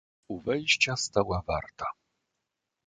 [0.27, 1.85] "U wejścia stała warta."